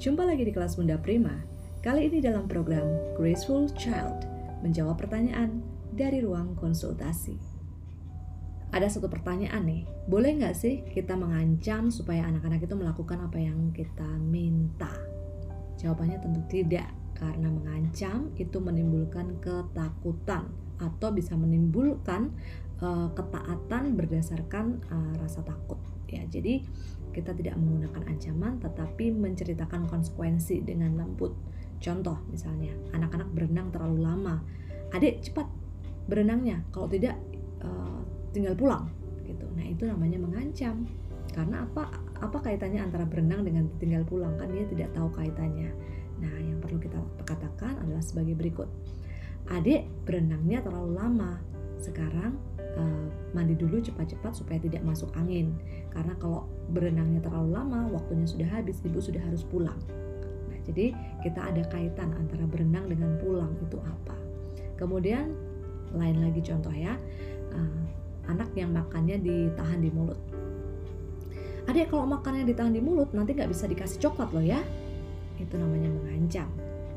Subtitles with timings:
[0.00, 1.36] Jumpa lagi di kelas Bunda Prima.
[1.84, 2.88] Kali ini dalam program
[3.20, 4.24] Graceful Child
[4.64, 5.60] menjawab pertanyaan
[5.92, 7.36] dari ruang konsultasi.
[8.72, 13.76] Ada satu pertanyaan nih, boleh nggak sih kita mengancam supaya anak-anak itu melakukan apa yang
[13.76, 14.88] kita minta?
[15.76, 20.48] Jawabannya tentu tidak, karena mengancam itu menimbulkan ketakutan
[20.80, 22.32] atau bisa menimbulkan
[22.80, 25.78] uh, ketaatan berdasarkan uh, rasa takut.
[26.10, 26.64] Ya, jadi
[27.14, 31.34] kita tidak menggunakan ancaman tetapi menceritakan konsekuensi dengan lembut.
[31.80, 34.42] Contoh misalnya, anak-anak berenang terlalu lama.
[34.92, 35.46] Adik cepat
[36.10, 37.16] berenangnya, kalau tidak
[37.62, 38.02] uh,
[38.34, 38.90] tinggal pulang
[39.24, 39.46] gitu.
[39.54, 40.84] Nah, itu namanya mengancam.
[41.30, 44.34] Karena apa apa kaitannya antara berenang dengan tinggal pulang?
[44.34, 45.70] Kan dia tidak tahu kaitannya.
[46.20, 48.66] Nah, yang perlu kita katakan adalah sebagai berikut.
[49.48, 51.38] Adik berenangnya terlalu lama.
[51.80, 52.36] Sekarang
[52.76, 55.54] uh, mandi dulu cepat-cepat supaya tidak masuk angin.
[55.90, 59.78] Karena kalau berenangnya terlalu lama, waktunya sudah habis, ibu sudah harus pulang.
[60.50, 64.16] Nah, jadi kita ada kaitan antara berenang dengan pulang itu apa.
[64.78, 65.34] Kemudian
[65.94, 66.94] lain lagi contoh ya,
[67.54, 67.82] uh,
[68.30, 70.18] anak yang makannya ditahan di mulut.
[71.68, 74.58] Adik kalau makannya ditahan di mulut nanti nggak bisa dikasih coklat loh ya.
[75.38, 76.48] Itu namanya mengancam.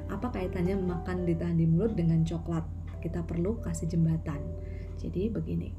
[0.10, 2.66] Apa kaitannya makan ditahan di mulut dengan coklat?
[3.04, 4.40] Kita perlu kasih jembatan.
[5.04, 5.70] Jadi begini,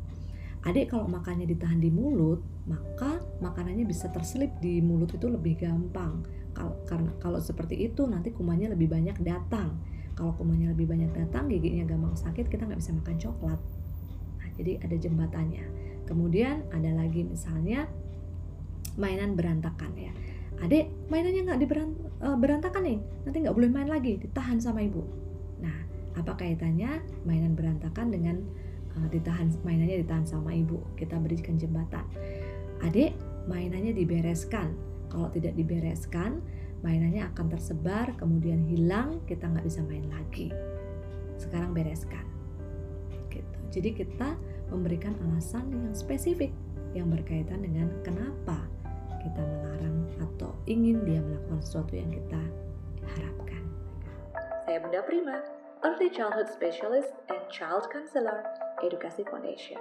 [0.69, 6.21] adik kalau makannya ditahan di mulut, maka makanannya bisa terselip di mulut itu lebih gampang.
[6.53, 9.81] Kalau karena kalau seperti itu nanti kumannya lebih banyak datang.
[10.15, 13.59] Kalau kumannya lebih banyak datang, giginya gampang sakit, kita nggak bisa makan coklat
[14.59, 15.65] jadi ada jembatannya
[16.07, 17.91] kemudian ada lagi misalnya
[18.95, 20.13] mainan berantakan ya
[20.63, 21.61] adik mainannya nggak
[22.23, 25.03] uh, berantakan nih nanti nggak boleh main lagi ditahan sama ibu
[25.59, 25.75] nah
[26.15, 28.39] apa kaitannya mainan berantakan dengan
[28.99, 30.83] uh, ditahan mainannya ditahan sama ibu.
[30.99, 32.05] Kita berikan jembatan.
[32.83, 33.15] Adik
[33.51, 34.75] mainannya dibereskan.
[35.11, 36.43] Kalau tidak dibereskan
[36.85, 40.51] mainannya akan tersebar kemudian hilang kita nggak bisa main lagi.
[41.39, 42.35] Sekarang bereskan.
[43.75, 44.39] Jadi kita
[44.71, 46.55] memberikan alasan yang spesifik
[46.95, 48.63] yang berkaitan dengan kenapa
[49.19, 52.39] kita melarang atau ingin dia melakukan sesuatu yang kita
[53.03, 53.63] harapkan.
[54.63, 55.43] Saya Bunda Prima,
[55.85, 58.43] Early Childhood Specialist and Child Counselor,
[58.83, 59.77] Edukasi Foundation.